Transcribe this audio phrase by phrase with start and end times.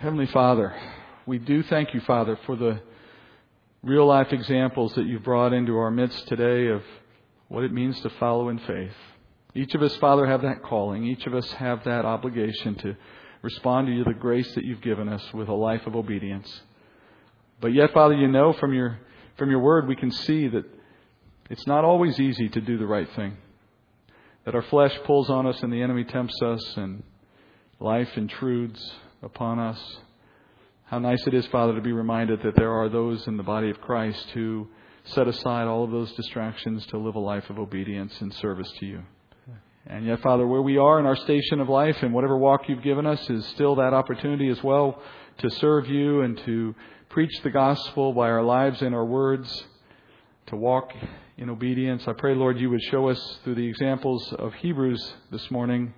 [0.00, 0.74] Heavenly Father,
[1.26, 2.80] we do thank you, Father, for the
[3.82, 6.82] real life examples that you've brought into our midst today of
[7.48, 8.94] what it means to follow in faith.
[9.54, 11.04] Each of us, Father, have that calling.
[11.04, 12.96] Each of us have that obligation to
[13.42, 16.62] respond to you, the grace that you've given us with a life of obedience.
[17.60, 18.98] But yet, Father, you know from your,
[19.36, 20.64] from your word we can see that
[21.50, 23.36] it's not always easy to do the right thing.
[24.46, 27.02] That our flesh pulls on us and the enemy tempts us and
[27.78, 28.82] life intrudes
[29.22, 29.98] upon us.
[30.84, 33.70] How nice it is, Father, to be reminded that there are those in the body
[33.70, 34.68] of Christ who
[35.04, 38.86] set aside all of those distractions to live a life of obedience and service to
[38.86, 39.02] you.
[39.86, 42.82] And yet, Father, where we are in our station of life and whatever walk you've
[42.82, 45.00] given us is still that opportunity as well
[45.38, 46.74] to serve you and to
[47.08, 49.64] preach the gospel by our lives and our words,
[50.46, 50.92] to walk
[51.38, 52.06] in obedience.
[52.06, 55.94] I pray, Lord, you would show us through the examples of Hebrews this morning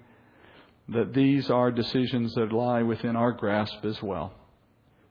[0.89, 4.33] that these are decisions that lie within our grasp as well.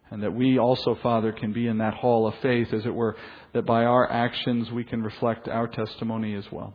[0.09, 3.16] And that we also, Father, can be in that hall of faith, as it were,
[3.53, 6.73] that by our actions we can reflect our testimony as well.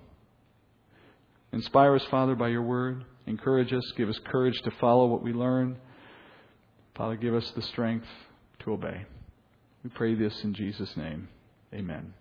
[1.53, 3.05] Inspire us, Father, by your word.
[3.27, 3.93] Encourage us.
[3.97, 5.77] Give us courage to follow what we learn.
[6.97, 8.07] Father, give us the strength
[8.61, 9.05] to obey.
[9.85, 11.29] We pray this in Jesus' name.
[11.75, 12.15] Amen.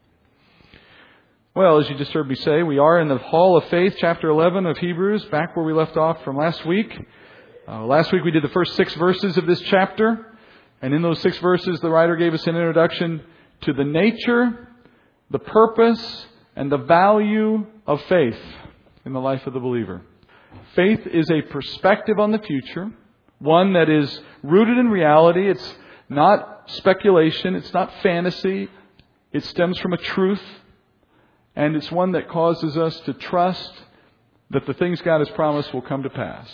[1.56, 4.28] Well, as you just heard me say, we are in the Hall of Faith, chapter
[4.28, 6.94] 11 of Hebrews, back where we left off from last week.
[7.66, 10.38] Uh, last week we did the first six verses of this chapter,
[10.82, 13.22] and in those six verses the writer gave us an introduction
[13.62, 14.68] to the nature,
[15.32, 16.26] the purpose,
[16.58, 18.38] and the value of faith
[19.06, 20.02] in the life of the believer.
[20.76, 22.92] Faith is a perspective on the future,
[23.40, 25.50] one that is rooted in reality.
[25.50, 25.76] It's
[26.10, 28.68] not speculation, it's not fantasy,
[29.32, 30.42] it stems from a truth
[31.56, 33.72] and it's one that causes us to trust
[34.52, 36.50] that the things God has promised will come to pass.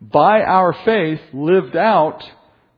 [0.00, 2.24] By our faith lived out,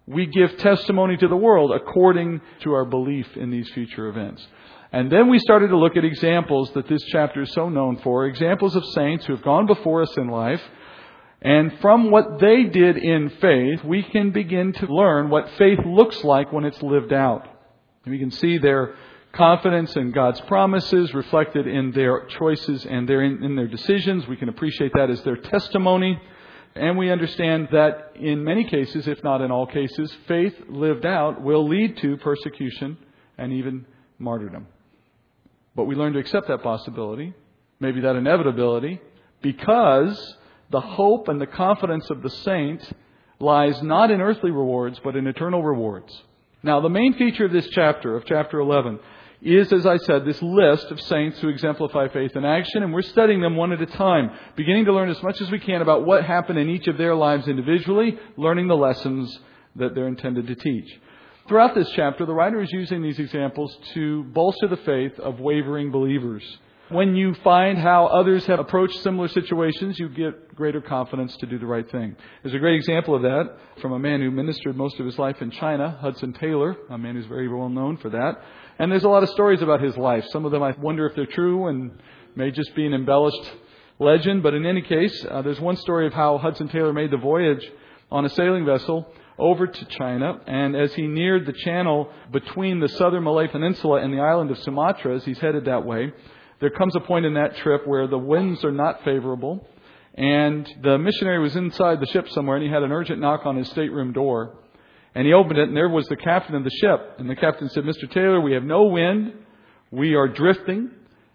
[0.07, 4.47] we give testimony to the world according to our belief in these future events.
[4.93, 8.27] And then we started to look at examples that this chapter is so known for,
[8.27, 10.63] examples of saints who have gone before us in life.
[11.43, 16.23] And from what they did in faith, we can begin to learn what faith looks
[16.23, 17.49] like when it's lived out.
[18.05, 18.95] And We can see their
[19.35, 24.27] confidence in God's promises reflected in their choices and their, in their decisions.
[24.27, 26.21] We can appreciate that as their testimony.
[26.75, 31.41] And we understand that in many cases, if not in all cases, faith lived out
[31.41, 32.97] will lead to persecution
[33.39, 33.87] and even
[34.19, 34.67] martyrdom.
[35.77, 37.35] But we learn to accept that possibility,
[37.81, 39.01] maybe that inevitability,
[39.43, 40.37] because
[40.71, 42.83] the hope and the confidence of the saint
[43.39, 46.23] lies not in earthly rewards, but in eternal rewards.
[46.63, 48.99] Now, the main feature of this chapter, of chapter 11,
[49.45, 53.03] is, as I said, this list of saints who exemplify faith in action, and we're
[53.03, 56.07] studying them one at a time, beginning to learn as much as we can about
[56.07, 59.39] what happened in each of their lives individually, learning the lessons
[59.77, 60.89] that they're intended to teach.
[61.47, 65.91] Throughout this chapter, the writer is using these examples to bolster the faith of wavering
[65.91, 66.43] believers.
[66.95, 71.59] When you find how others have approached similar situations, you get greater confidence to do
[71.59, 72.15] the right thing.
[72.45, 75.43] There's a great example of that from a man who ministered most of his life
[75.43, 78.41] in China, Hudson Taylor, a man who's very well known for that.
[78.79, 80.25] And there's a lot of stories about his life.
[80.29, 82.01] Some of them I wonder if they're true and
[82.37, 83.43] may just be an embellished
[83.99, 84.45] legend.
[84.45, 87.69] But in any case, uh, there's one story of how Hudson Taylor made the voyage
[88.13, 90.39] on a sailing vessel over to China.
[90.47, 94.59] And as he neared the channel between the southern Malay Peninsula and the island of
[94.59, 96.13] Sumatra, as he's headed that way,
[96.61, 99.67] there comes a point in that trip where the winds are not favorable.
[100.15, 103.57] And the missionary was inside the ship somewhere, and he had an urgent knock on
[103.57, 104.57] his stateroom door.
[105.15, 107.17] And he opened it, and there was the captain of the ship.
[107.19, 108.11] And the captain said, Mr.
[108.11, 109.33] Taylor, we have no wind.
[109.91, 110.91] We are drifting.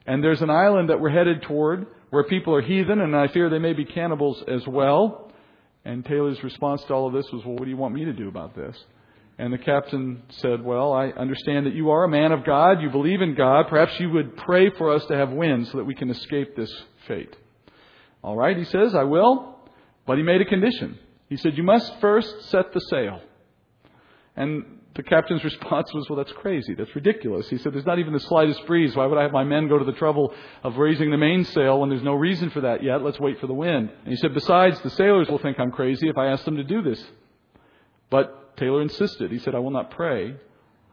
[0.05, 3.49] And there's an island that we're headed toward where people are heathen, and I fear
[3.49, 5.31] they may be cannibals as well.
[5.85, 8.13] And Taylor's response to all of this was, Well, what do you want me to
[8.13, 8.77] do about this?
[9.39, 12.81] And the captain said, Well, I understand that you are a man of God.
[12.81, 13.67] You believe in God.
[13.69, 16.71] Perhaps you would pray for us to have wind so that we can escape this
[17.07, 17.33] fate.
[18.21, 19.55] All right, he says, I will.
[20.05, 20.99] But he made a condition.
[21.29, 23.21] He said, You must first set the sail.
[24.35, 26.73] And the captain's response was, Well, that's crazy.
[26.73, 27.47] That's ridiculous.
[27.47, 28.93] He said, There's not even the slightest breeze.
[28.93, 30.33] Why would I have my men go to the trouble
[30.65, 33.03] of raising the mainsail when there's no reason for that yet?
[33.03, 33.89] Let's wait for the wind.
[34.03, 36.63] And he said, Besides, the sailors will think I'm crazy if I ask them to
[36.65, 37.01] do this.
[38.09, 39.31] But Taylor insisted.
[39.31, 40.35] He said, I will not pray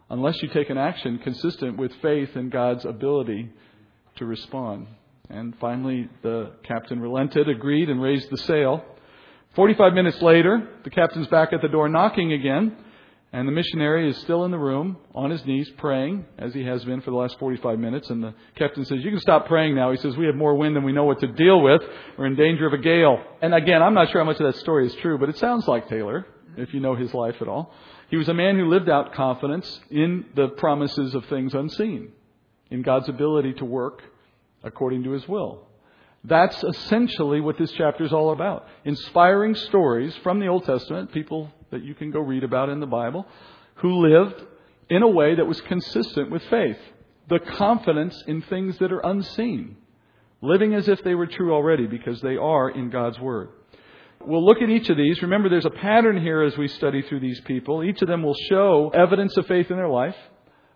[0.09, 3.51] unless you take an action consistent with faith in God's ability
[4.17, 4.87] to respond.
[5.29, 8.85] And finally, the captain relented, agreed, and raised the sail.
[9.55, 12.77] 45 minutes later, the captain's back at the door knocking again.
[13.33, 16.85] And the missionary is still in the room on his knees praying, as he has
[16.85, 18.09] been for the last 45 minutes.
[18.09, 19.91] And the captain says, You can stop praying now.
[19.91, 21.83] He says, We have more wind than we know what to deal with.
[22.17, 23.19] We're in danger of a gale.
[23.43, 25.67] And again, I'm not sure how much of that story is true, but it sounds
[25.67, 26.25] like Taylor.
[26.56, 27.72] If you know his life at all.
[28.08, 32.12] He was a man who lived out confidence in the promises of things unseen,
[32.70, 34.02] in God's ability to work
[34.62, 35.66] according to his will.
[36.25, 38.66] That's essentially what this chapter is all about.
[38.84, 42.87] Inspiring stories from the Old Testament, people that you can go read about in the
[42.87, 43.26] Bible,
[43.76, 44.43] who lived
[44.88, 46.78] in a way that was consistent with faith.
[47.28, 49.76] The confidence in things that are unseen.
[50.43, 53.48] Living as if they were true already because they are in God's Word.
[54.26, 55.23] We'll look at each of these.
[55.23, 57.84] Remember, there's a pattern here as we study through these people.
[57.84, 60.17] Each of them will show evidence of faith in their life.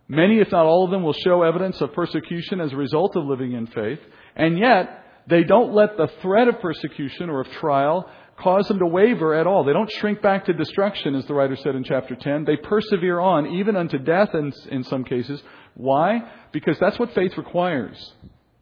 [0.06, 3.24] Many, if not all of them, will show evidence of persecution as a result of
[3.24, 3.98] living in faith.
[4.36, 8.08] And yet, they don't let the threat of persecution or of trial
[8.38, 9.64] cause them to waver at all.
[9.64, 12.44] They don't shrink back to destruction, as the writer said in chapter 10.
[12.44, 15.42] They persevere on, even unto death in, in some cases.
[15.74, 16.20] Why?
[16.52, 18.14] Because that's what faith requires.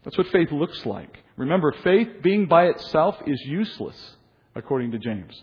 [0.04, 1.18] That's what faith looks like.
[1.36, 4.16] Remember, faith being by itself is useless
[4.58, 5.42] according to James.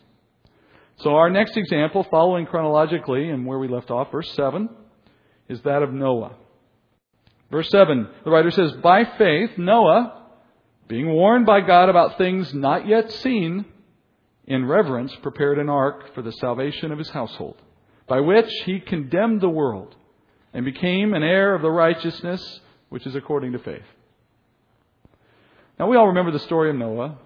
[0.97, 4.69] So our next example, following chronologically and where we left off, verse 7,
[5.49, 6.35] is that of Noah.
[7.51, 10.23] Verse 7, the writer says, By faith, Noah,
[10.87, 13.65] being warned by God about things not yet seen,
[14.47, 17.61] in reverence prepared an ark for the salvation of his household,
[18.07, 19.95] by which he condemned the world
[20.53, 22.59] and became an heir of the righteousness
[22.89, 23.83] which is according to faith.
[25.79, 27.17] Now, we all remember the story of Noah.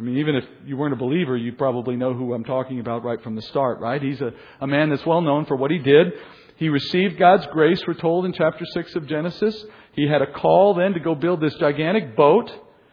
[0.00, 3.04] I mean, even if you weren't a believer, you probably know who I'm talking about
[3.04, 4.00] right from the start, right?
[4.00, 6.14] He's a, a man that's well known for what he did.
[6.56, 9.62] He received God's grace, we're told in chapter 6 of Genesis.
[9.92, 12.50] He had a call then to go build this gigantic boat,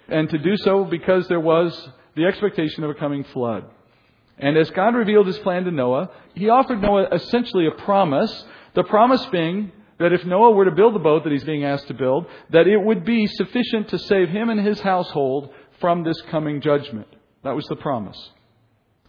[0.09, 3.63] and to do so because there was the expectation of a coming flood.
[4.37, 8.43] And as God revealed his plan to Noah, he offered Noah essentially a promise.
[8.73, 11.87] The promise being that if Noah were to build the boat that he's being asked
[11.87, 16.21] to build, that it would be sufficient to save him and his household from this
[16.29, 17.07] coming judgment.
[17.43, 18.31] That was the promise.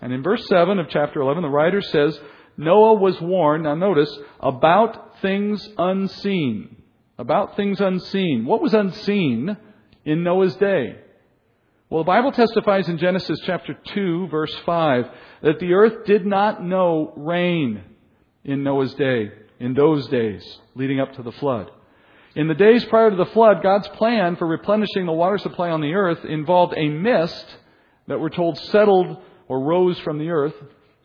[0.00, 2.18] And in verse 7 of chapter 11, the writer says,
[2.56, 6.76] Noah was warned, now notice, about things unseen.
[7.18, 8.44] About things unseen.
[8.44, 9.56] What was unseen
[10.04, 10.96] in Noah's day?
[11.90, 15.04] Well, the Bible testifies in Genesis chapter 2, verse 5,
[15.42, 17.82] that the earth did not know rain
[18.44, 20.44] in Noah's day, in those days,
[20.74, 21.70] leading up to the flood.
[22.34, 25.80] In the days prior to the flood, God's plan for replenishing the water supply on
[25.80, 27.46] the earth involved a mist
[28.06, 30.54] that we're told settled or rose from the earth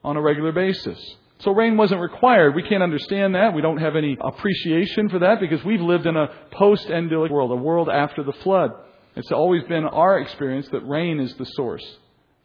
[0.03, 0.99] on a regular basis.
[1.39, 2.55] So rain wasn't required.
[2.55, 3.53] We can't understand that.
[3.53, 7.55] We don't have any appreciation for that because we've lived in a post-endemic world, a
[7.55, 8.71] world after the flood.
[9.15, 11.85] It's always been our experience that rain is the source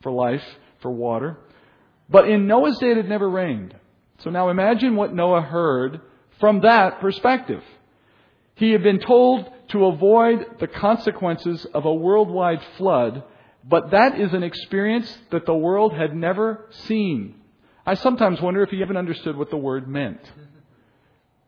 [0.03, 0.43] for life,
[0.81, 1.39] for water.
[2.09, 3.75] But in Noah's day, it had never rained.
[4.19, 6.01] So now imagine what Noah heard
[6.41, 7.63] from that perspective.
[8.59, 13.23] He had been told to avoid the consequences of a worldwide flood,
[13.63, 17.37] but that is an experience that the world had never seen.
[17.87, 20.21] I sometimes wonder if he even understood what the word meant.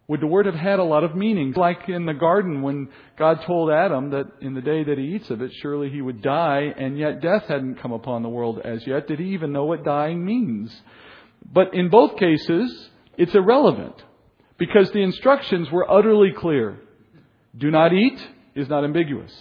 [0.06, 1.52] Would the word have had a lot of meaning?
[1.56, 5.30] Like in the garden when God told Adam that in the day that he eats
[5.30, 8.86] of it, surely he would die, and yet death hadn't come upon the world as
[8.86, 9.08] yet.
[9.08, 10.74] Did he even know what dying means?
[11.52, 14.02] But in both cases, it's irrelevant
[14.58, 16.78] because the instructions were utterly clear.
[17.56, 18.20] Do not eat
[18.54, 19.32] is not ambiguous.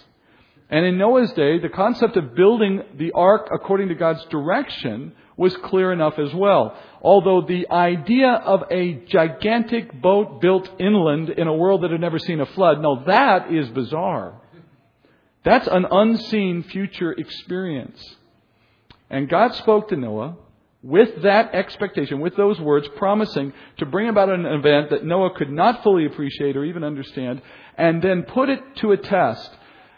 [0.68, 5.56] And in Noah's day, the concept of building the ark according to God's direction was
[5.56, 6.76] clear enough as well.
[7.02, 12.18] Although the idea of a gigantic boat built inland in a world that had never
[12.18, 14.40] seen a flood, no, that is bizarre.
[15.42, 18.16] That's an unseen future experience.
[19.08, 20.36] And God spoke to Noah
[20.82, 25.50] with that expectation, with those words, promising to bring about an event that Noah could
[25.50, 27.42] not fully appreciate or even understand,
[27.76, 29.50] and then put it to a test.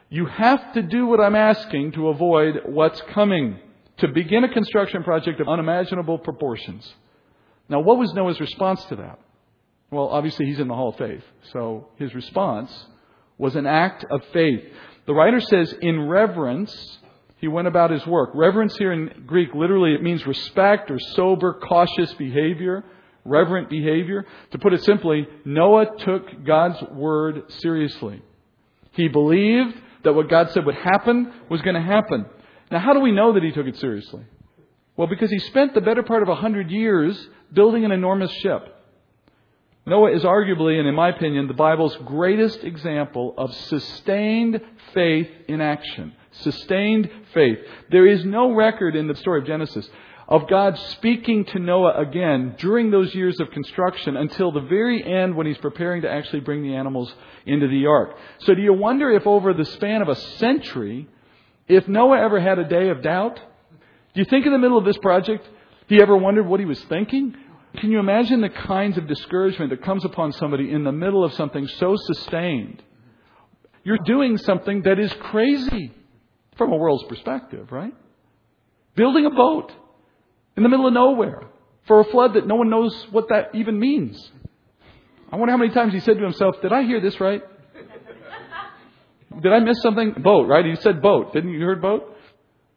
[0.09, 3.59] You have to do what I'm asking to avoid what's coming,
[3.99, 6.93] to begin a construction project of unimaginable proportions.
[7.69, 9.21] Now, what was Noah's response to that?
[9.91, 11.23] Well, obviously, he's in the Hall of Faith,
[11.53, 12.87] so his response
[13.39, 14.65] was an act of faith.
[15.07, 16.99] The writer says, in reverence,
[17.43, 18.31] he went about his work.
[18.35, 22.85] Reverence here in Greek, literally, it means respect or sober, cautious behavior,
[23.25, 24.25] reverent behavior.
[24.53, 28.23] To put it simply, Noah took God's word seriously.
[28.93, 32.27] He believed that what God said would happen was going to happen.
[32.71, 34.23] Now, how do we know that he took it seriously?
[34.97, 38.69] Well, because he spent the better part of a hundred years building an enormous ship.
[39.85, 44.61] Noah is arguably, and in my opinion, the Bible's greatest example of sustained
[44.95, 46.13] faith in action.
[46.33, 47.59] Sustained faith.
[47.91, 49.89] There is no record in the story of Genesis
[50.29, 55.37] of God speaking to Noah again during those years of construction until the very end
[55.37, 57.13] when he's preparing to actually bring the animals
[57.45, 58.17] into the ark.
[58.39, 61.07] So do you wonder if over the span of a century,
[61.69, 63.37] if Noah ever had a day of doubt?
[63.37, 65.47] Do you think in the middle of this project,
[65.89, 67.35] He ever wondered what he was thinking?
[67.77, 71.35] Can you imagine the kinds of discouragement that comes upon somebody in the middle of
[71.35, 72.83] something so sustained?
[73.85, 75.93] You're doing something that is crazy
[76.63, 77.93] from a world's perspective, right?
[78.95, 79.73] Building a boat
[80.57, 81.49] in the middle of nowhere
[81.87, 84.31] for a flood that no one knows what that even means.
[85.31, 87.43] I wonder how many times he said to himself, Did I hear this right?
[89.41, 90.13] Did I miss something?
[90.23, 90.65] Boat, right?
[90.65, 91.33] He said boat.
[91.33, 92.17] Didn't you hear boat?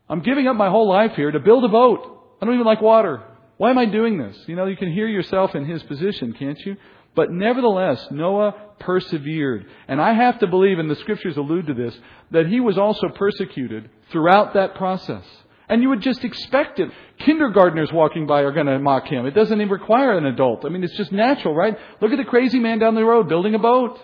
[0.09, 2.37] I'm giving up my whole life here to build a boat.
[2.41, 3.23] I don't even like water.
[3.57, 4.37] Why am I doing this?
[4.47, 6.77] You know, you can hear yourself in his position, can't you?
[7.15, 9.65] But nevertheless, Noah persevered.
[9.87, 11.97] And I have to believe, and the scriptures allude to this,
[12.31, 15.23] that he was also persecuted throughout that process.
[15.67, 16.91] And you would just expect it.
[17.19, 19.25] Kindergartners walking by are going to mock him.
[19.25, 20.65] It doesn't even require an adult.
[20.65, 21.75] I mean, it's just natural, right?
[22.01, 23.99] Look at the crazy man down the road building a boat.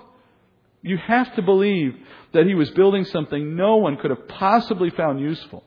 [0.81, 1.95] You have to believe
[2.33, 5.63] that he was building something no one could have possibly found useful.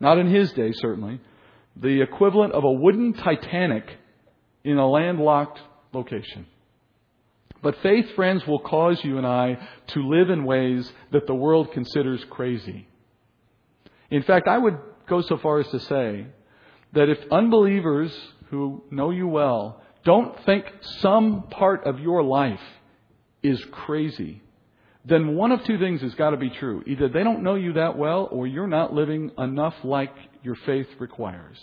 [0.00, 1.20] Not in his day, certainly.
[1.76, 3.84] The equivalent of a wooden Titanic
[4.64, 5.60] in a landlocked
[5.92, 6.46] location.
[7.62, 11.72] But faith, friends, will cause you and I to live in ways that the world
[11.72, 12.86] considers crazy.
[14.10, 16.26] In fact, I would go so far as to say
[16.92, 18.16] that if unbelievers
[18.50, 20.64] who know you well don't think
[21.00, 22.60] some part of your life
[23.42, 24.42] is crazy,
[25.04, 26.82] then one of two things has got to be true.
[26.86, 30.86] Either they don't know you that well or you're not living enough like your faith
[30.98, 31.58] requires.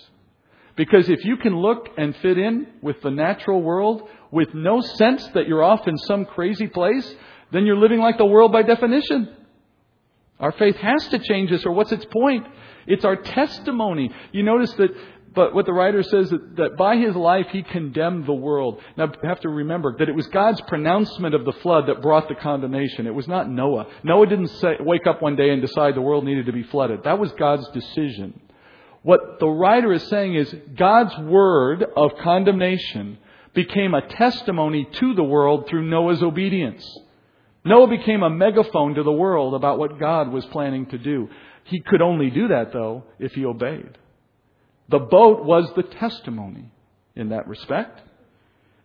[0.75, 5.25] Because if you can look and fit in with the natural world with no sense
[5.29, 7.15] that you're off in some crazy place,
[7.51, 9.33] then you're living like the world by definition.
[10.39, 12.45] Our faith has to change us, or what's its point?
[12.87, 14.11] It's our testimony.
[14.33, 14.89] You notice that,
[15.33, 18.81] but what the writer says that, that by his life he condemned the world.
[18.97, 22.27] Now, you have to remember that it was God's pronouncement of the flood that brought
[22.27, 23.07] the condemnation.
[23.07, 23.87] It was not Noah.
[24.03, 27.03] Noah didn't say, wake up one day and decide the world needed to be flooded.
[27.03, 28.41] That was God's decision.
[29.05, 33.19] What the writer is saying is God's word of condemnation
[33.53, 36.83] became a testimony to the world through Noah's obedience.
[37.63, 41.29] Noah became a megaphone to the world about what God was planning to do.
[41.65, 43.95] He could only do that, though, if he obeyed.
[44.89, 46.71] The boat was the testimony
[47.15, 48.01] in that respect.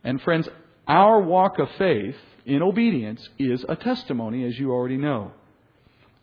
[0.04, 0.46] And friends,
[0.86, 5.32] our walk of faith in obedience is a testimony, as you already know.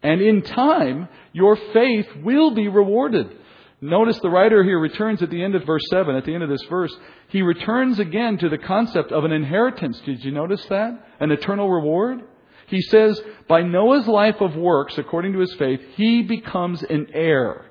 [0.04, 3.36] And in time, your faith will be rewarded.
[3.80, 6.50] Notice the writer here returns at the end of verse 7, at the end of
[6.50, 6.96] this verse,
[7.28, 10.00] he returns again to the concept of an inheritance.
[10.04, 11.08] Did you notice that?
[11.20, 12.24] An eternal reward?
[12.68, 17.66] He says, by Noah's life of works, according to his faith, he becomes an heir.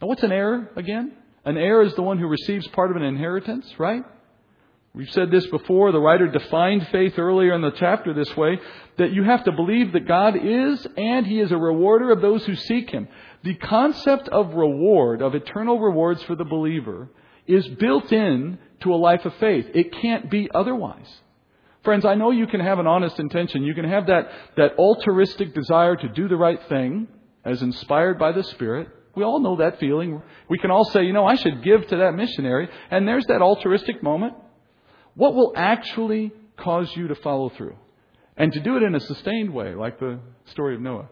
[0.00, 1.12] Now, what's an heir again?
[1.46, 4.02] An heir is the one who receives part of an inheritance, right?
[4.96, 5.92] We've said this before.
[5.92, 8.58] The writer defined faith earlier in the chapter this way
[8.96, 12.46] that you have to believe that God is and He is a rewarder of those
[12.46, 13.06] who seek Him.
[13.46, 17.08] The concept of reward, of eternal rewards for the believer,
[17.46, 19.66] is built in to a life of faith.
[19.72, 21.06] It can't be otherwise.
[21.84, 23.62] Friends, I know you can have an honest intention.
[23.62, 27.06] You can have that, that altruistic desire to do the right thing
[27.44, 28.88] as inspired by the Spirit.
[29.14, 30.20] We all know that feeling.
[30.50, 32.68] We can all say, you know, I should give to that missionary.
[32.90, 34.34] And there's that altruistic moment.
[35.14, 37.76] What will actually cause you to follow through?
[38.36, 41.08] And to do it in a sustained way, like the story of Noah.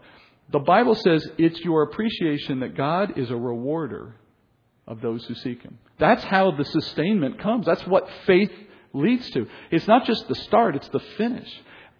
[0.51, 4.15] The Bible says it's your appreciation that God is a rewarder
[4.87, 5.79] of those who seek Him.
[5.97, 7.65] That's how the sustainment comes.
[7.65, 8.51] That's what faith
[8.93, 9.47] leads to.
[9.71, 11.51] It's not just the start, it's the finish.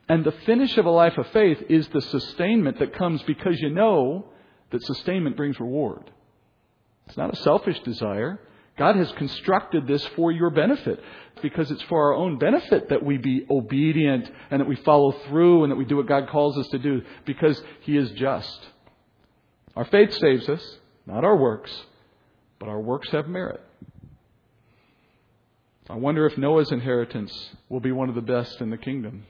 [0.08, 3.72] And the finish of a life of faith is the sustainment that comes because you
[3.72, 4.26] know
[4.72, 6.12] that sustainment brings reward.
[7.08, 8.40] It's not a selfish desire.
[8.78, 11.00] God has constructed this for your benefit
[11.42, 15.64] because it's for our own benefit that we be obedient and that we follow through
[15.64, 18.60] and that we do what God calls us to do because He is just.
[19.76, 21.72] Our faith saves us, not our works,
[22.60, 23.62] but our works have merit.
[25.90, 29.26] I wonder if Noah's inheritance will be one of the best in the kingdom.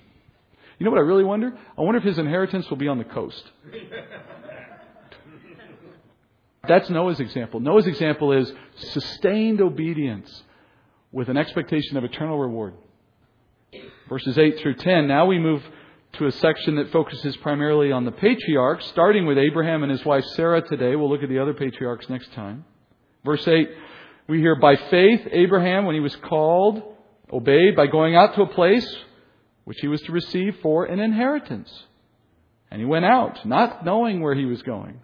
[0.80, 1.58] You know what I really wonder?
[1.78, 3.44] I wonder if his inheritance will be on the coast.
[6.68, 7.60] That's Noah's example.
[7.60, 10.44] Noah's example is sustained obedience
[11.12, 12.74] with an expectation of eternal reward.
[14.10, 15.08] Verses 8 through 10.
[15.08, 15.64] Now we move
[16.14, 20.26] to a section that focuses primarily on the patriarchs, starting with Abraham and his wife
[20.36, 20.96] Sarah today.
[20.96, 22.66] We'll look at the other patriarchs next time.
[23.24, 23.70] Verse 8,
[24.28, 26.82] we hear by faith, Abraham, when he was called,
[27.32, 28.88] obeyed by going out to a place
[29.66, 31.72] which he was to receive for an inheritance.
[32.72, 35.00] And he went out, not knowing where he was going.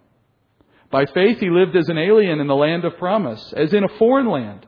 [0.92, 3.98] By faith, he lived as an alien in the land of promise, as in a
[3.98, 4.66] foreign land,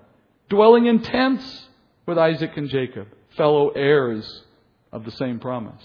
[0.48, 1.68] dwelling in tents
[2.06, 4.44] with Isaac and Jacob, fellow heirs
[4.90, 5.82] of the same promise.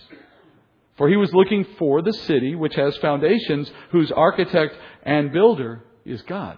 [0.96, 6.22] For he was looking for the city which has foundations, whose architect and builder is
[6.22, 6.58] God.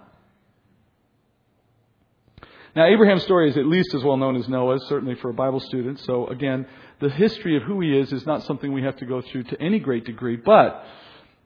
[2.76, 5.60] Now, Abraham's story is at least as well known as Noah's, certainly for a Bible
[5.60, 6.00] student.
[6.02, 6.68] So, again,
[7.00, 9.62] the history of who he is is not something we have to go through to
[9.62, 10.38] any great degree.
[10.38, 10.86] But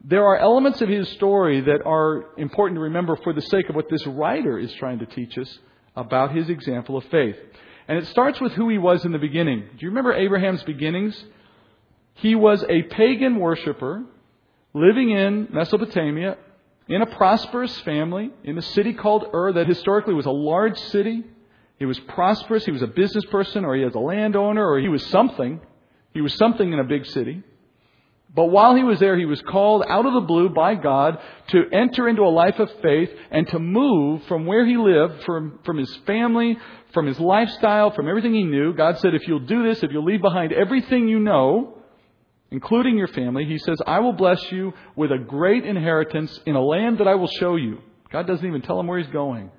[0.07, 3.75] there are elements of his story that are important to remember for the sake of
[3.75, 5.57] what this writer is trying to teach us
[5.95, 7.35] about his example of faith.
[7.87, 9.61] And it starts with who he was in the beginning.
[9.61, 11.21] Do you remember Abraham's beginnings?
[12.15, 14.03] He was a pagan worshiper
[14.75, 16.37] living in Mesopotamia
[16.87, 21.23] in a prosperous family in a city called Ur that historically was a large city.
[21.79, 22.63] He was prosperous.
[22.63, 25.61] He was a business person or he was a landowner or he was something.
[26.13, 27.41] He was something in a big city.
[28.35, 31.17] But while he was there, he was called out of the blue by God
[31.49, 35.59] to enter into a life of faith and to move from where he lived, from,
[35.63, 36.57] from his family,
[36.93, 38.73] from his lifestyle, from everything he knew.
[38.73, 41.77] God said, if you'll do this, if you'll leave behind everything you know,
[42.51, 46.61] including your family, he says, I will bless you with a great inheritance in a
[46.61, 47.79] land that I will show you.
[48.11, 49.49] God doesn't even tell him where he's going.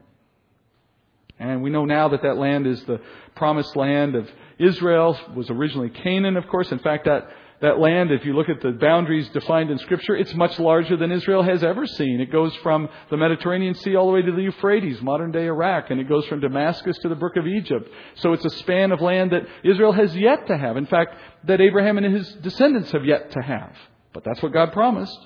[1.38, 3.00] And we know now that that land is the
[3.35, 4.28] promised land of
[4.59, 6.73] Israel, was originally Canaan, of course.
[6.73, 7.28] In fact, that
[7.60, 11.10] that land, if you look at the boundaries defined in Scripture, it's much larger than
[11.10, 12.20] Israel has ever seen.
[12.20, 15.90] It goes from the Mediterranean Sea all the way to the Euphrates, modern day Iraq,
[15.90, 17.90] and it goes from Damascus to the Brook of Egypt.
[18.16, 20.76] So it's a span of land that Israel has yet to have.
[20.76, 23.75] In fact, that Abraham and his descendants have yet to have.
[24.12, 25.18] But that's what God promised.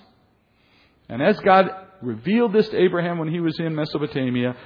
[1.08, 1.68] And as God
[2.00, 4.56] revealed this to Abraham when he was in Mesopotamia,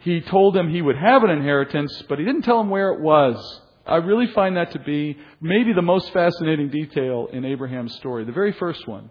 [0.00, 3.00] he told him he would have an inheritance, but he didn't tell him where it
[3.00, 3.60] was.
[3.86, 8.32] I really find that to be maybe the most fascinating detail in Abraham's story, the
[8.32, 9.10] very first one.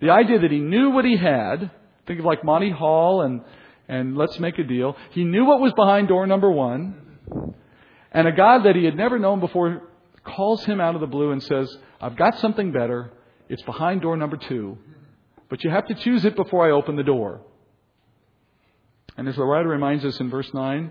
[0.00, 1.70] The idea that he knew what he had,
[2.06, 3.42] think of like Monty Hall and,
[3.88, 4.96] and Let's Make a Deal.
[5.10, 7.54] He knew what was behind door number one,
[8.12, 9.82] and a God that he had never known before
[10.24, 13.12] calls him out of the blue and says, I've got something better.
[13.48, 14.76] It's behind door number two,
[15.48, 17.42] but you have to choose it before I open the door.
[19.16, 20.90] And as the writer reminds us in verse 9,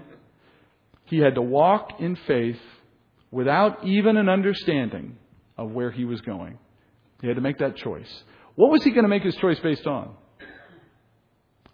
[1.05, 2.59] he had to walk in faith
[3.35, 5.17] without even an understanding
[5.57, 6.57] of where he was going.
[7.19, 8.23] He had to make that choice.
[8.55, 10.15] What was he going to make his choice based on?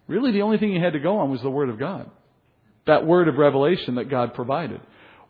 [0.08, 2.10] Really, the only thing he had to go on was the Word of God.
[2.86, 4.80] That word of revelation that God provided.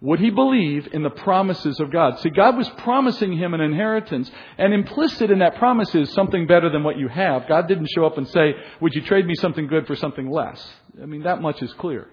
[0.00, 2.18] Would he believe in the promises of God?
[2.20, 6.70] See, God was promising him an inheritance, and implicit in that promise is something better
[6.70, 7.46] than what you have.
[7.46, 10.66] God didn't show up and say, Would you trade me something good for something less?
[11.00, 12.08] I mean, that much is clear.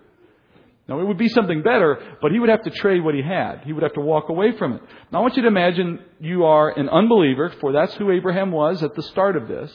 [0.90, 3.62] Now, it would be something better, but he would have to trade what he had.
[3.64, 4.82] He would have to walk away from it.
[5.12, 8.82] Now, I want you to imagine you are an unbeliever, for that's who Abraham was
[8.82, 9.72] at the start of this.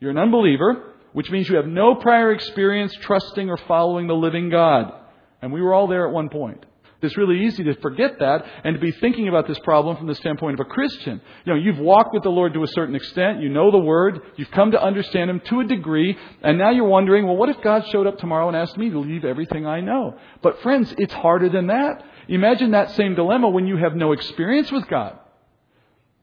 [0.00, 4.48] You're an unbeliever, which means you have no prior experience trusting or following the living
[4.48, 4.94] God.
[5.42, 6.64] And we were all there at one point.
[7.02, 10.14] It's really easy to forget that and to be thinking about this problem from the
[10.14, 11.20] standpoint of a Christian.
[11.44, 14.20] You know, you've walked with the Lord to a certain extent, you know the Word,
[14.36, 17.60] you've come to understand Him to a degree, and now you're wondering, well, what if
[17.60, 20.16] God showed up tomorrow and asked me to leave everything I know?
[20.42, 22.02] But friends, it's harder than that.
[22.28, 25.18] Imagine that same dilemma when you have no experience with God.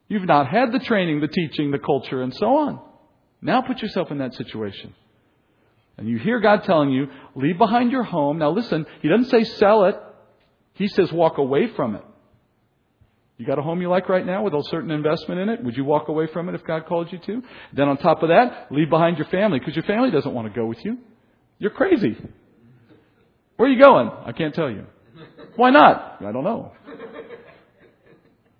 [0.07, 2.81] You've not had the training, the teaching, the culture, and so on.
[3.41, 4.93] Now put yourself in that situation.
[5.97, 8.39] And you hear God telling you, leave behind your home.
[8.39, 9.95] Now listen, He doesn't say sell it.
[10.73, 12.03] He says walk away from it.
[13.38, 15.63] You got a home you like right now with a certain investment in it?
[15.63, 17.41] Would you walk away from it if God called you to?
[17.73, 20.59] Then on top of that, leave behind your family because your family doesn't want to
[20.59, 20.97] go with you.
[21.57, 22.15] You're crazy.
[23.57, 24.09] Where are you going?
[24.25, 24.86] I can't tell you.
[25.55, 26.17] Why not?
[26.21, 26.73] I don't know.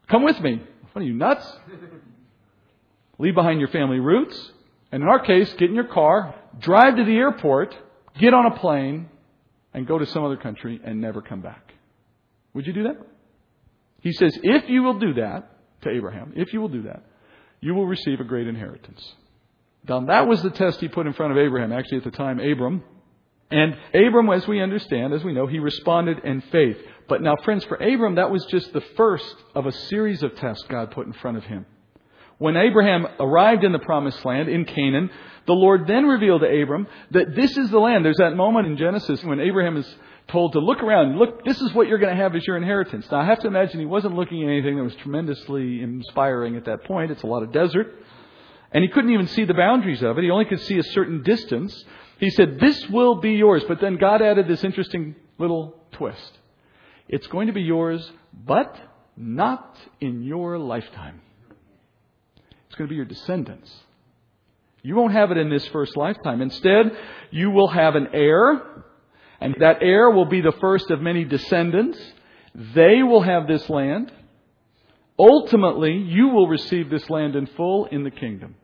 [0.10, 0.62] Come with me.
[0.92, 1.46] What are you nuts?
[3.18, 4.52] Leave behind your family roots.
[4.92, 7.76] And in our case, get in your car, drive to the airport,
[8.20, 9.10] get on a plane,
[9.74, 11.73] and go to some other country and never come back.
[12.54, 12.98] Would you do that?
[14.02, 15.50] He says, if you will do that,
[15.82, 17.04] to Abraham, if you will do that,
[17.62, 19.02] you will receive a great inheritance.
[19.88, 22.40] Now, that was the test he put in front of Abraham, actually, at the time,
[22.40, 22.84] Abram.
[23.52, 26.78] And Abram, as we understand, as we know, he responded in faith.
[27.08, 30.64] But now, friends, for Abram, that was just the first of a series of tests
[30.70, 31.66] God put in front of him.
[32.38, 35.10] When Abraham arrived in the promised land, in Canaan,
[35.46, 38.04] the Lord then revealed to Abram that this is the land.
[38.06, 39.96] There's that moment in Genesis when Abraham is
[40.28, 41.18] told to look around.
[41.18, 43.06] Look, this is what you're going to have as your inheritance.
[43.12, 46.66] Now, I have to imagine he wasn't looking at anything that was tremendously inspiring at
[46.66, 47.12] that point.
[47.12, 47.94] It's a lot of desert.
[48.72, 50.24] And he couldn't even see the boundaries of it.
[50.24, 51.86] He only could see a certain distance.
[52.20, 53.64] He said, This will be yours.
[53.68, 56.40] But then God added this interesting little twist.
[57.08, 58.80] It's going to be yours, but
[59.16, 61.22] not in your lifetime.
[62.68, 63.72] It's going to be your descendants.
[64.82, 66.42] You won't have it in this first lifetime.
[66.42, 66.98] Instead,
[67.32, 68.83] you will have an heir
[69.44, 72.00] and that heir will be the first of many descendants.
[72.74, 74.10] They will have this land.
[75.20, 78.56] Ultimately, you will receive this land in full in the kingdom.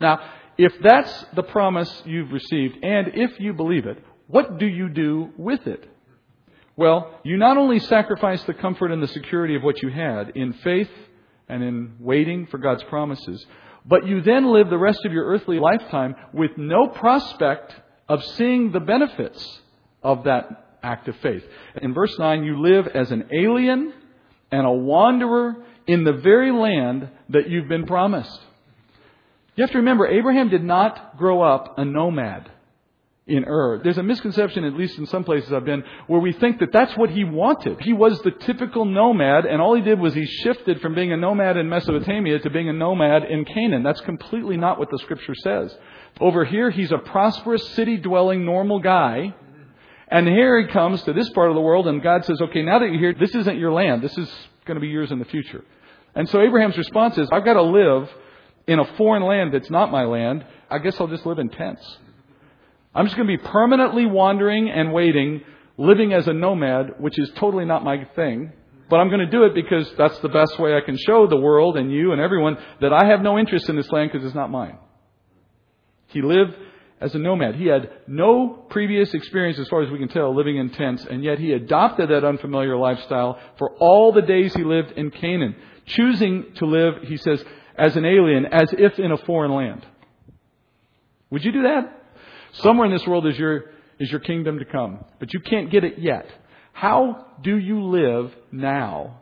[0.00, 0.18] Now,
[0.58, 5.30] if that's the promise you've received, and if you believe it, what do you do
[5.36, 5.88] with it?
[6.76, 10.52] Well, you not only sacrifice the comfort and the security of what you had in
[10.52, 10.90] faith
[11.48, 13.46] and in waiting for God's promises,
[13.86, 17.72] but you then live the rest of your earthly lifetime with no prospect
[18.08, 19.60] of seeing the benefits
[20.02, 21.42] of that act of faith.
[21.82, 23.92] In verse 9, you live as an alien
[24.50, 25.56] and a wanderer
[25.86, 28.40] in the very land that you've been promised.
[29.56, 32.50] You have to remember, Abraham did not grow up a nomad
[33.26, 33.80] in Ur.
[33.82, 36.96] There's a misconception, at least in some places I've been, where we think that that's
[36.96, 37.80] what he wanted.
[37.80, 41.16] He was the typical nomad, and all he did was he shifted from being a
[41.16, 43.82] nomad in Mesopotamia to being a nomad in Canaan.
[43.82, 45.76] That's completely not what the scripture says.
[46.20, 49.34] Over here, he's a prosperous, city dwelling, normal guy.
[50.10, 52.78] And here he comes to this part of the world, and God says, okay, now
[52.78, 54.02] that you're here, this isn't your land.
[54.02, 54.30] This is
[54.64, 55.64] going to be yours in the future.
[56.14, 58.08] And so Abraham's response is, I've got to live
[58.66, 60.44] in a foreign land that's not my land.
[60.70, 61.98] I guess I'll just live in tents.
[62.94, 65.42] I'm just going to be permanently wandering and waiting,
[65.76, 68.52] living as a nomad, which is totally not my thing.
[68.88, 71.36] But I'm going to do it because that's the best way I can show the
[71.36, 74.34] world and you and everyone that I have no interest in this land because it's
[74.34, 74.78] not mine.
[76.06, 76.54] He lived
[77.00, 77.54] as a nomad.
[77.54, 81.22] He had no previous experience, as far as we can tell, living in tents, and
[81.22, 85.54] yet he adopted that unfamiliar lifestyle for all the days he lived in Canaan,
[85.86, 87.44] choosing to live, he says,
[87.76, 89.86] as an alien, as if in a foreign land.
[91.30, 92.02] Would you do that?
[92.54, 93.66] Somewhere in this world is your,
[93.98, 96.26] is your kingdom to come, but you can't get it yet.
[96.72, 99.20] How do you live now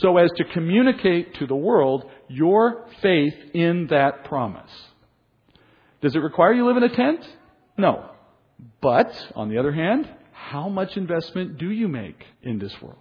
[0.00, 4.70] so as to communicate to the world your faith in that promise?
[6.02, 7.20] Does it require you live in a tent?
[7.78, 8.10] No.
[8.80, 12.98] But, on the other hand, how much investment do you make in this world?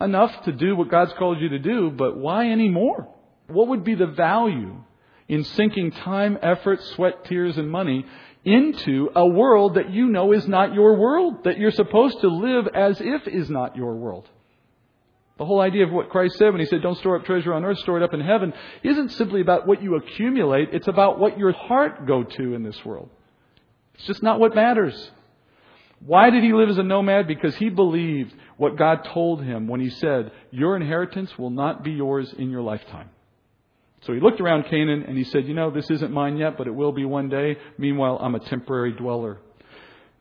[0.00, 3.08] Enough to do what God's called you to do, but why any more?
[3.48, 4.82] What would be the value
[5.28, 8.06] in sinking time, effort, sweat, tears, and money
[8.44, 12.68] into a world that you know is not your world, that you're supposed to live
[12.74, 14.28] as if is not your world.
[15.38, 17.64] The whole idea of what Christ said when he said, Don't store up treasure on
[17.64, 21.38] earth, store it up in heaven, isn't simply about what you accumulate, it's about what
[21.38, 23.08] your heart go to in this world.
[23.94, 25.10] It's just not what matters.
[26.04, 27.28] Why did he live as a nomad?
[27.28, 31.92] Because he believed what God told him when he said, Your inheritance will not be
[31.92, 33.10] yours in your lifetime.
[34.02, 36.66] So he looked around Canaan and he said, You know, this isn't mine yet, but
[36.66, 37.56] it will be one day.
[37.78, 39.38] Meanwhile, I'm a temporary dweller.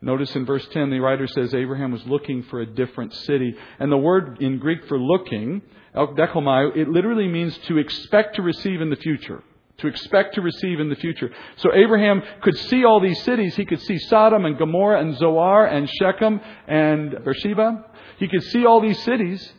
[0.04, 3.56] Notice in verse 10, the writer says Abraham was looking for a different city.
[3.80, 5.62] And the word in Greek for looking,
[5.96, 9.44] dekomai, it literally means to expect to receive in the future.
[9.78, 11.32] To expect to receive in the future.
[11.58, 13.56] So Abraham could see all these cities.
[13.56, 17.86] He could see Sodom and Gomorrah and Zoar and Shechem and Beersheba.
[18.18, 19.54] He could see all these cities.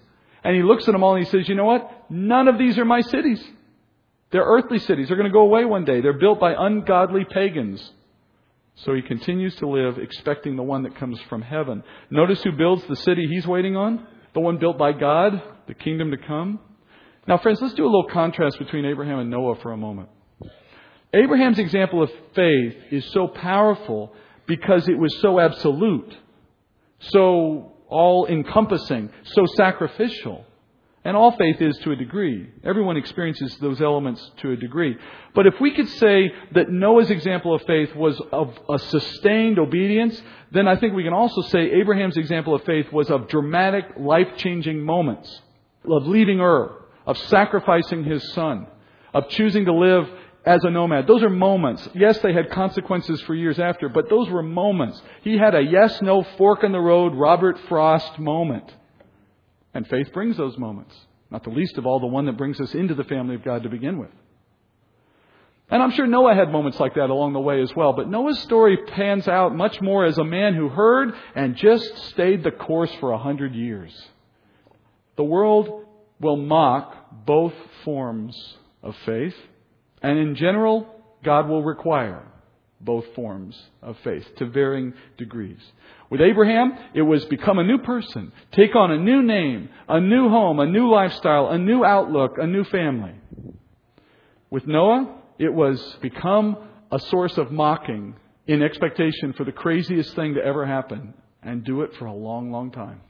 [0.44, 2.10] And he looks at them all and he says, You know what?
[2.10, 3.42] None of these are my cities.
[4.32, 5.06] They're earthly cities.
[5.08, 6.00] They're going to go away one day.
[6.00, 7.92] They're built by ungodly pagans.
[8.76, 11.82] So he continues to live expecting the one that comes from heaven.
[12.10, 14.06] Notice who builds the city he's waiting on?
[14.34, 16.58] The one built by God, the kingdom to come.
[17.28, 20.08] Now, friends, let's do a little contrast between Abraham and Noah for a moment.
[21.14, 24.14] Abraham's example of faith is so powerful
[24.46, 26.16] because it was so absolute,
[26.98, 30.46] so all encompassing, so sacrificial.
[31.04, 32.48] And all faith is to a degree.
[32.62, 34.96] Everyone experiences those elements to a degree.
[35.34, 40.20] But if we could say that Noah's example of faith was of a sustained obedience,
[40.52, 44.28] then I think we can also say Abraham's example of faith was of dramatic, life
[44.36, 45.42] changing moments.
[45.84, 48.68] Of leaving Ur, of sacrificing his son,
[49.12, 50.08] of choosing to live
[50.44, 51.08] as a nomad.
[51.08, 51.88] Those are moments.
[51.94, 55.02] Yes, they had consequences for years after, but those were moments.
[55.22, 58.72] He had a yes, no, fork in the road, Robert Frost moment.
[59.74, 60.94] And faith brings those moments,
[61.30, 63.62] not the least of all the one that brings us into the family of God
[63.62, 64.10] to begin with.
[65.70, 68.38] And I'm sure Noah had moments like that along the way as well, but Noah's
[68.40, 72.92] story pans out much more as a man who heard and just stayed the course
[73.00, 73.90] for a hundred years.
[75.16, 75.86] The world
[76.20, 77.54] will mock both
[77.84, 78.36] forms
[78.82, 79.34] of faith,
[80.02, 80.86] and in general,
[81.24, 82.22] God will require
[82.84, 85.60] both forms of faith to varying degrees.
[86.10, 90.28] With Abraham, it was become a new person, take on a new name, a new
[90.28, 93.14] home, a new lifestyle, a new outlook, a new family.
[94.50, 96.56] With Noah, it was become
[96.90, 98.16] a source of mocking
[98.46, 102.50] in expectation for the craziest thing to ever happen and do it for a long,
[102.50, 103.00] long time.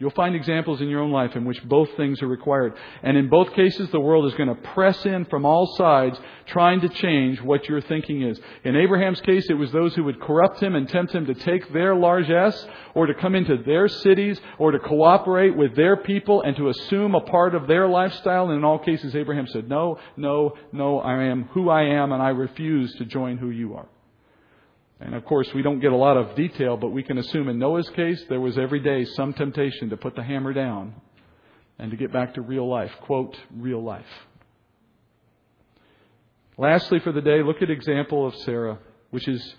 [0.00, 2.74] You'll find examples in your own life in which both things are required.
[3.02, 6.82] And in both cases, the world is going to press in from all sides, trying
[6.82, 8.38] to change what your thinking is.
[8.62, 11.72] In Abraham's case, it was those who would corrupt him and tempt him to take
[11.72, 16.54] their largesse, or to come into their cities, or to cooperate with their people and
[16.56, 18.50] to assume a part of their lifestyle.
[18.50, 22.22] And in all cases, Abraham said, No, no, no, I am who I am, and
[22.22, 23.88] I refuse to join who you are.
[25.00, 27.58] And of course, we don't get a lot of detail, but we can assume in
[27.58, 30.94] Noah's case, there was every day some temptation to put the hammer down
[31.78, 32.90] and to get back to real life.
[33.02, 34.04] Quote, real life.
[36.56, 38.78] Lastly, for the day, look at example of Sarah,
[39.10, 39.54] which is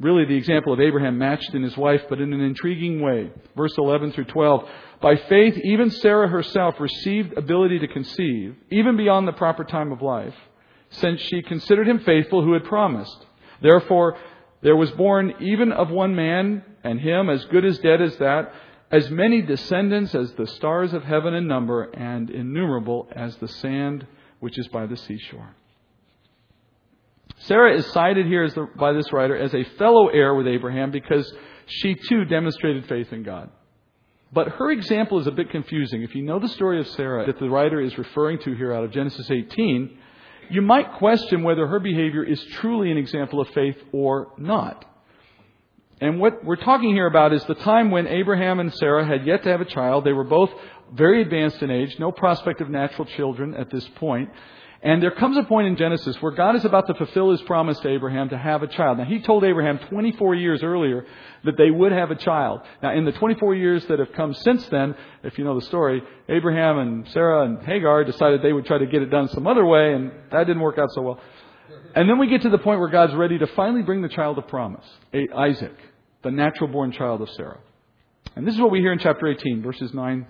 [0.00, 3.30] really the example of Abraham matched in his wife, but in an intriguing way.
[3.54, 4.68] Verse 11 through 12.
[5.02, 10.00] By faith, even Sarah herself received ability to conceive, even beyond the proper time of
[10.00, 10.34] life,
[10.88, 13.26] since she considered him faithful who had promised.
[13.60, 14.16] Therefore,
[14.64, 18.50] there was born even of one man, and him as good as dead as that,
[18.90, 24.06] as many descendants as the stars of heaven in number, and innumerable as the sand
[24.40, 25.54] which is by the seashore.
[27.40, 31.30] Sarah is cited here the, by this writer as a fellow heir with Abraham because
[31.66, 33.50] she too demonstrated faith in God.
[34.32, 36.02] But her example is a bit confusing.
[36.02, 38.84] If you know the story of Sarah that the writer is referring to here out
[38.84, 39.98] of Genesis 18,
[40.50, 44.84] you might question whether her behavior is truly an example of faith or not.
[46.00, 49.42] And what we're talking here about is the time when Abraham and Sarah had yet
[49.44, 50.04] to have a child.
[50.04, 50.50] They were both
[50.92, 54.30] very advanced in age, no prospect of natural children at this point.
[54.84, 57.80] And there comes a point in Genesis where God is about to fulfill his promise
[57.80, 58.98] to Abraham to have a child.
[58.98, 61.06] Now, he told Abraham 24 years earlier
[61.44, 62.60] that they would have a child.
[62.82, 66.02] Now, in the 24 years that have come since then, if you know the story,
[66.28, 69.64] Abraham and Sarah and Hagar decided they would try to get it done some other
[69.64, 71.20] way, and that didn't work out so well.
[71.94, 74.36] And then we get to the point where God's ready to finally bring the child
[74.36, 74.84] of promise,
[75.34, 75.76] Isaac,
[76.22, 77.60] the natural born child of Sarah.
[78.36, 80.26] And this is what we hear in chapter 18, verses 9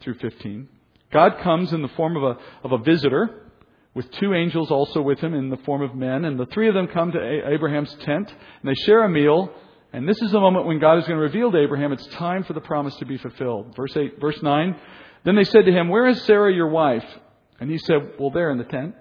[0.00, 0.68] through 15.
[1.10, 3.44] God comes in the form of a, of a visitor
[3.96, 6.26] with two angels also with him in the form of men.
[6.26, 9.50] And the three of them come to Abraham's tent, and they share a meal.
[9.90, 12.44] And this is the moment when God is going to reveal to Abraham it's time
[12.44, 13.74] for the promise to be fulfilled.
[13.74, 14.76] Verse 8, verse 9.
[15.24, 17.06] Then they said to him, Where is Sarah your wife?
[17.58, 18.96] And he said, Well, there in the tent.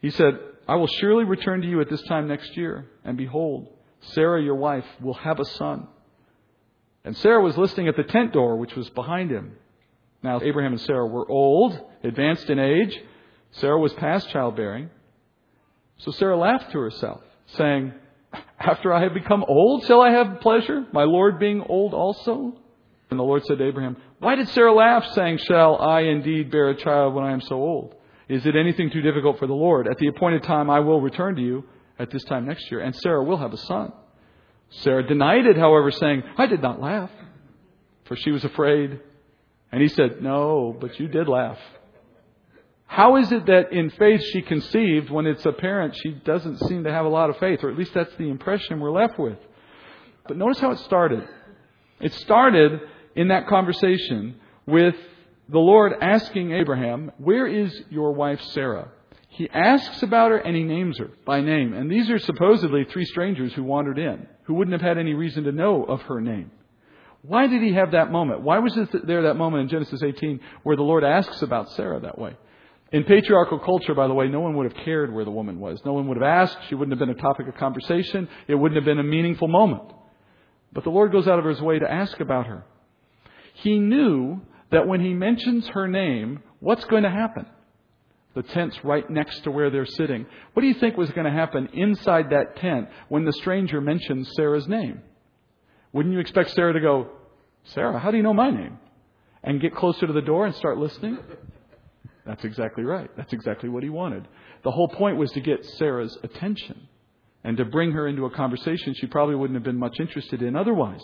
[0.00, 2.86] He said, I will surely return to you at this time next year.
[3.04, 3.68] And behold,
[4.00, 5.88] Sarah your wife will have a son.
[7.04, 9.56] And Sarah was listening at the tent door, which was behind him.
[10.22, 12.98] Now, Abraham and Sarah were old, advanced in age.
[13.52, 14.90] Sarah was past childbearing.
[15.98, 17.92] So Sarah laughed to herself, saying,
[18.58, 22.56] After I have become old, shall I have pleasure, my Lord being old also?
[23.10, 26.68] And the Lord said to Abraham, Why did Sarah laugh, saying, Shall I indeed bear
[26.68, 27.94] a child when I am so old?
[28.28, 29.88] Is it anything too difficult for the Lord?
[29.88, 31.64] At the appointed time I will return to you
[31.98, 33.92] at this time next year, and Sarah will have a son.
[34.70, 37.10] Sarah denied it, however, saying, I did not laugh,
[38.04, 39.00] for she was afraid.
[39.72, 41.58] And he said, No, but you did laugh.
[42.88, 46.90] How is it that in faith she conceived when it's apparent she doesn't seem to
[46.90, 47.62] have a lot of faith?
[47.62, 49.38] Or at least that's the impression we're left with.
[50.26, 51.28] But notice how it started.
[52.00, 52.80] It started
[53.14, 54.96] in that conversation with
[55.50, 58.90] the Lord asking Abraham, Where is your wife Sarah?
[59.28, 61.74] He asks about her and he names her by name.
[61.74, 65.44] And these are supposedly three strangers who wandered in, who wouldn't have had any reason
[65.44, 66.50] to know of her name.
[67.20, 68.40] Why did he have that moment?
[68.40, 68.74] Why was
[69.04, 72.34] there that moment in Genesis 18 where the Lord asks about Sarah that way?
[72.90, 75.80] In patriarchal culture, by the way, no one would have cared where the woman was.
[75.84, 76.56] No one would have asked.
[76.68, 78.28] She wouldn't have been a topic of conversation.
[78.46, 79.92] It wouldn't have been a meaningful moment.
[80.72, 82.64] But the Lord goes out of his way to ask about her.
[83.54, 87.46] He knew that when he mentions her name, what's going to happen?
[88.34, 90.26] The tent's right next to where they're sitting.
[90.52, 94.30] What do you think was going to happen inside that tent when the stranger mentions
[94.34, 95.02] Sarah's name?
[95.92, 97.08] Wouldn't you expect Sarah to go,
[97.64, 98.78] Sarah, how do you know my name?
[99.42, 101.18] And get closer to the door and start listening?
[102.28, 103.10] That's exactly right.
[103.16, 104.28] That's exactly what he wanted.
[104.62, 106.86] The whole point was to get Sarah's attention
[107.42, 110.54] and to bring her into a conversation she probably wouldn't have been much interested in
[110.54, 111.00] otherwise.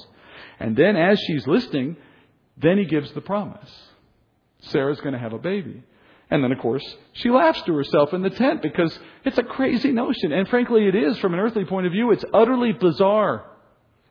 [0.61, 1.97] And then as she's listening,
[2.59, 3.71] then he gives the promise.
[4.61, 5.83] Sarah's going to have a baby.
[6.31, 6.85] And then, of course,
[7.15, 10.31] she laughs to herself in the tent because it's a crazy notion.
[10.31, 12.11] And frankly, it is from an earthly point of view.
[12.13, 13.47] It's utterly bizarre.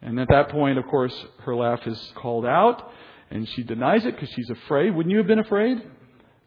[0.02, 2.92] And at that point, of course, her laugh is called out
[3.30, 4.96] and she denies it because she's afraid.
[4.96, 5.80] Wouldn't you have been afraid?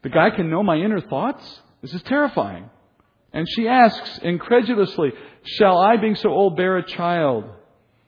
[0.03, 1.61] The guy can know my inner thoughts?
[1.81, 2.69] This is terrifying.
[3.33, 5.11] And she asks incredulously,
[5.43, 7.45] Shall I, being so old, bear a child?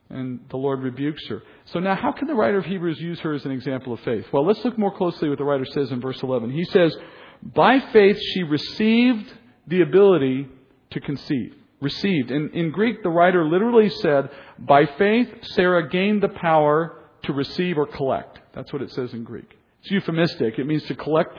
[0.10, 1.44] And the Lord rebukes her.
[1.66, 4.26] So now, how can the writer of Hebrews use her as an example of faith?
[4.34, 6.50] Well, let's look more closely what the writer says in verse 11.
[6.50, 6.96] He says,
[7.44, 9.32] By faith she received
[9.68, 10.48] the ability
[10.92, 11.54] to conceive.
[11.80, 12.32] Received.
[12.32, 17.78] In, in Greek, the writer literally said, By faith, Sarah gained the power to receive
[17.78, 18.40] or collect.
[18.54, 19.56] That's what it says in Greek.
[19.82, 20.58] It's euphemistic.
[20.58, 21.38] It means to collect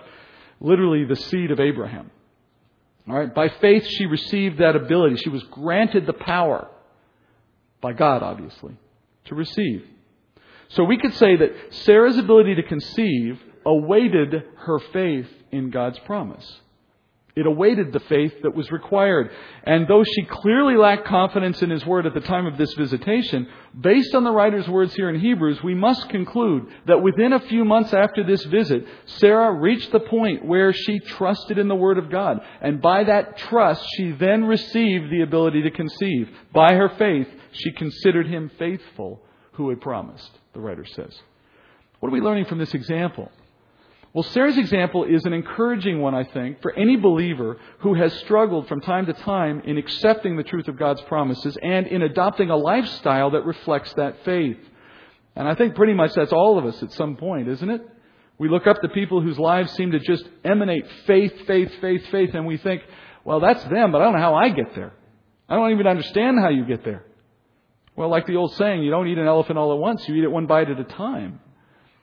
[0.60, 2.10] literally the seed of Abraham.
[3.08, 5.16] All right, by faith she received that ability.
[5.16, 6.68] She was granted the power
[7.80, 8.76] by God, obviously,
[9.24, 9.84] to receive.
[10.68, 16.60] So we could say that Sarah's ability to conceive awaited her faith in God's promise.
[17.40, 19.30] It awaited the faith that was required.
[19.64, 23.48] And though she clearly lacked confidence in his word at the time of this visitation,
[23.80, 27.64] based on the writer's words here in Hebrews, we must conclude that within a few
[27.64, 32.10] months after this visit, Sarah reached the point where she trusted in the word of
[32.10, 32.40] God.
[32.60, 36.28] And by that trust, she then received the ability to conceive.
[36.52, 39.22] By her faith, she considered him faithful
[39.52, 41.18] who had promised, the writer says.
[42.00, 43.32] What are we learning from this example?
[44.12, 48.66] Well, Sarah's example is an encouraging one, I think, for any believer who has struggled
[48.66, 52.56] from time to time in accepting the truth of God's promises and in adopting a
[52.56, 54.58] lifestyle that reflects that faith.
[55.36, 57.86] And I think pretty much that's all of us at some point, isn't it?
[58.36, 62.34] We look up to people whose lives seem to just emanate faith, faith, faith, faith,
[62.34, 62.82] and we think,
[63.24, 64.92] well, that's them, but I don't know how I get there.
[65.48, 67.04] I don't even understand how you get there.
[67.94, 70.24] Well, like the old saying, you don't eat an elephant all at once, you eat
[70.24, 71.40] it one bite at a time.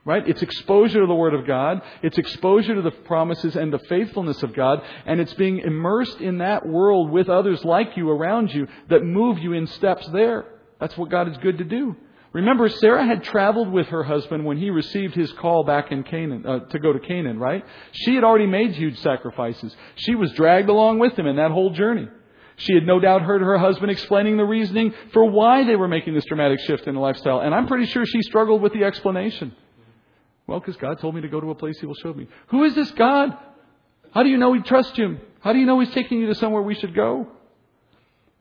[0.07, 0.25] Right?
[0.25, 1.81] It's exposure to the Word of God.
[2.01, 4.81] It's exposure to the promises and the faithfulness of God.
[5.05, 9.37] And it's being immersed in that world with others like you around you that move
[9.37, 10.45] you in steps there.
[10.79, 11.93] That's what God is good to do.
[12.31, 16.45] Remember, Sarah had traveled with her husband when he received his call back in Canaan,
[16.45, 17.65] uh, to go to Canaan, right?
[17.91, 19.75] She had already made huge sacrifices.
[19.95, 22.07] She was dragged along with him in that whole journey.
[22.55, 26.13] She had no doubt heard her husband explaining the reasoning for why they were making
[26.13, 27.41] this dramatic shift in the lifestyle.
[27.41, 29.53] And I'm pretty sure she struggled with the explanation.
[30.47, 32.27] Well, because God told me to go to a place He will show me.
[32.47, 33.37] Who is this God?
[34.11, 35.19] How do you know we trust Him?
[35.41, 37.27] How do you know He's taking you to somewhere we should go?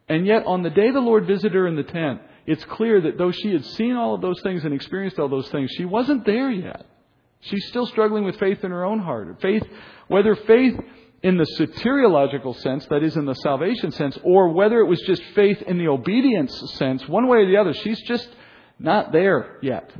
[0.09, 3.19] And yet, on the day the Lord visited her in the tent, it's clear that
[3.19, 6.25] though she had seen all of those things and experienced all those things, she wasn't
[6.25, 6.87] there yet.
[7.41, 9.41] She's still struggling with faith in her own heart.
[9.43, 9.65] Faith,
[10.07, 10.79] whether faith
[11.23, 15.23] in the soteriological sense, that is in the salvation sense, or whether it was just
[15.35, 18.29] faith in the obedience sense, one way or the other, she's just
[18.79, 19.91] not there yet.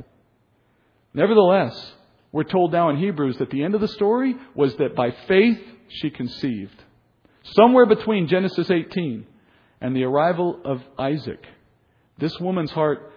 [1.13, 1.93] Nevertheless,
[2.37, 5.59] we're told now in Hebrews that the end of the story was that by faith
[5.89, 6.83] she conceived.
[7.41, 9.25] Somewhere between Genesis 18
[9.81, 11.43] and the arrival of Isaac,
[12.19, 13.11] this woman's heart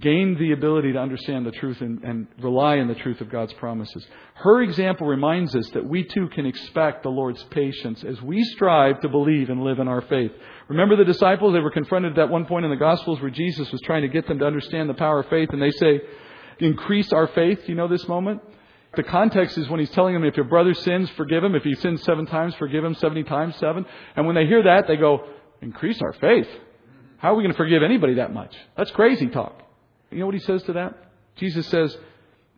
[0.00, 3.52] gained the ability to understand the truth and, and, rely on the truth of God's
[3.52, 4.02] promises.
[4.32, 8.98] Her example reminds us that we too can expect the Lord's patience as we strive
[9.02, 10.32] to believe and live in our faith.
[10.68, 11.52] Remember the disciples?
[11.52, 14.08] They were confronted at that one point in the Gospels where Jesus was trying to
[14.08, 16.00] get them to understand the power of faith, and they say,
[16.60, 17.68] increase our faith.
[17.68, 18.40] You know this moment?
[18.96, 21.54] The context is when he's telling them if your brother sins, forgive him.
[21.54, 23.86] If he sins seven times, forgive him 70 times seven.
[24.16, 25.26] And when they hear that, they go,
[25.60, 26.48] increase our faith.
[27.18, 28.54] How are we going to forgive anybody that much?
[28.76, 29.62] That's crazy talk.
[30.10, 30.94] You know what he says to that?
[31.36, 31.96] Jesus says,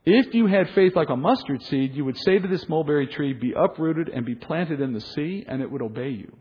[0.04, 3.32] if you had faith like a mustard seed, you would say to this mulberry tree,
[3.32, 6.36] be uprooted and be planted in the sea, and it would obey you.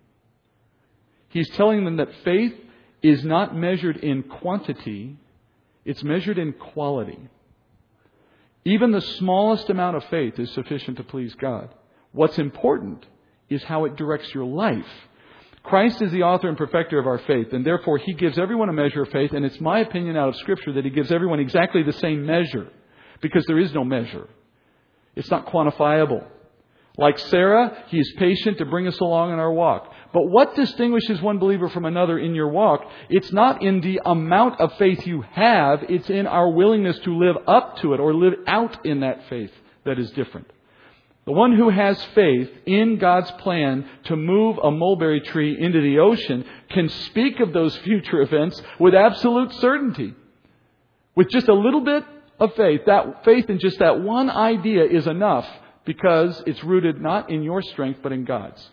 [1.29, 2.53] He's telling them that faith
[3.01, 5.17] is not measured in quantity,
[5.83, 7.19] it's measured in quality.
[8.65, 11.69] Even the smallest amount of faith is sufficient to please God.
[12.11, 13.05] What's important
[13.47, 14.87] is how it directs your life.
[15.61, 18.73] Christ is the author and perfecter of our faith, and therefore He gives everyone a
[18.73, 21.83] measure of faith, and it's my opinion out of Scripture that He gives everyone exactly
[21.83, 22.67] the same measure,
[23.21, 24.27] because there is no measure.
[25.15, 26.25] It's not quantifiable.
[26.97, 29.91] Like Sarah, He is patient to bring us along in our walk.
[30.15, 32.89] But what distinguishes one believer from another in your walk?
[33.09, 37.35] It's not in the amount of faith you have, it's in our willingness to live
[37.45, 39.51] up to it or live out in that faith
[39.83, 40.49] that is different.
[41.25, 45.99] The one who has faith in God's plan to move a mulberry tree into the
[45.99, 50.13] ocean can speak of those future events with absolute certainty.
[51.13, 52.05] With just a little bit
[52.39, 55.45] of faith, that faith in just that one idea is enough
[55.83, 58.65] because it's rooted not in your strength but in God's.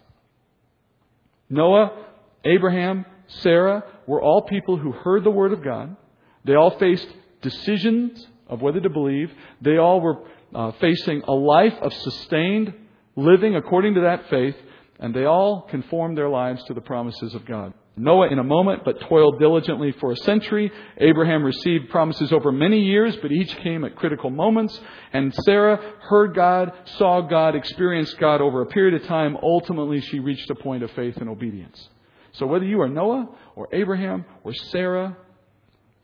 [1.53, 2.07] Noah,
[2.45, 5.97] Abraham, Sarah were all people who heard the Word of God.
[6.45, 7.07] They all faced
[7.43, 9.31] decisions of whether to believe.
[9.61, 12.73] They all were uh, facing a life of sustained
[13.17, 14.57] living according to that faith,
[14.99, 17.75] and they all conformed their lives to the promises of God.
[17.97, 20.73] Noah in a moment, but toiled diligently for a century.
[20.97, 24.81] Abraham received promises over many years, but each came at critical moments.
[25.13, 29.37] And Sarah heard God, saw God, experienced God over a period of time.
[29.43, 31.89] Ultimately, she reached a point of faith and obedience.
[32.33, 35.19] So whether you are Noah or Abraham or Sarah,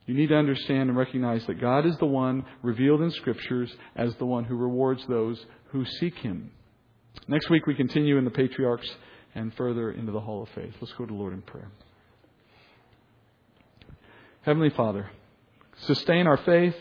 [0.04, 4.14] you need to understand and recognize that God is the one revealed in Scriptures as
[4.16, 6.50] the one who rewards those who seek Him.
[7.26, 8.88] Next week, we continue in the patriarchs
[9.34, 10.74] and further into the hall of faith.
[10.80, 11.70] Let's go to Lord in prayer.
[14.42, 15.10] Heavenly Father,
[15.80, 16.76] sustain our faith.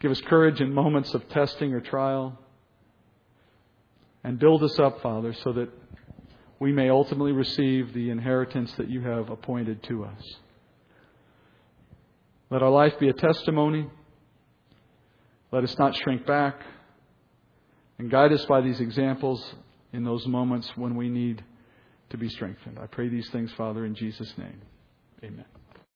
[0.00, 2.38] Give us courage in moments of testing or trial.
[4.24, 5.70] And build us up, Father, so that
[6.58, 10.22] we may ultimately receive the inheritance that you have appointed to us.
[12.50, 13.88] Let our life be a testimony.
[15.52, 16.60] Let us not shrink back.
[17.98, 19.54] And guide us by these examples
[19.92, 21.42] in those moments when we need
[22.10, 22.78] to be strengthened.
[22.78, 24.60] I pray these things, Father, in Jesus' name.
[25.22, 25.44] Amen.